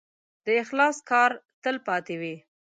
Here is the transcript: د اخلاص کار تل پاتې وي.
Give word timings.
د 0.45 0.47
اخلاص 0.63 0.97
کار 1.09 1.31
تل 1.63 1.75
پاتې 1.87 2.15
وي. 2.21 2.35